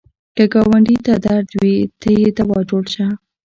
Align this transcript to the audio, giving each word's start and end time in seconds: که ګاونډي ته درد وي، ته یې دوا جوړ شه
که 0.35 0.43
ګاونډي 0.53 0.95
ته 1.05 1.13
درد 1.25 1.49
وي، 1.61 1.75
ته 1.99 2.09
یې 2.19 2.27
دوا 2.37 2.59
جوړ 2.69 2.83
شه 2.93 3.07